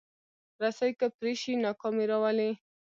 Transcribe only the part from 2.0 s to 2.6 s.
راولي.